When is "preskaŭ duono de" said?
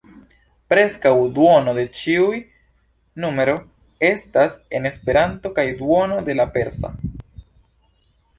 0.73-1.83